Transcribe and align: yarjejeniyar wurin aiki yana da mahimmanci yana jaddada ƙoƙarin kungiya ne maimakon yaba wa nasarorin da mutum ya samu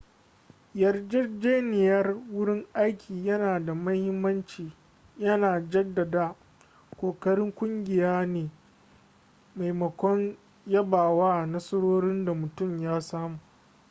yarjejeniyar 0.81 2.07
wurin 2.33 2.67
aiki 2.73 3.25
yana 3.27 3.59
da 3.65 3.75
mahimmanci 3.75 4.71
yana 5.17 5.61
jaddada 5.69 6.35
ƙoƙarin 6.97 7.51
kungiya 7.53 8.25
ne 8.25 8.49
maimakon 9.55 10.37
yaba 10.67 11.09
wa 11.13 11.45
nasarorin 11.45 12.25
da 12.25 12.33
mutum 12.33 12.79
ya 12.81 13.01
samu 13.01 13.39